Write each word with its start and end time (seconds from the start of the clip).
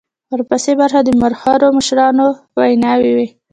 ورپسې 0.33 0.71
برخه 0.81 0.99
د 1.03 1.09
مخورو 1.21 1.67
مشرانو 1.77 2.25
ویناوي 2.59 3.11
وې. 3.17 3.27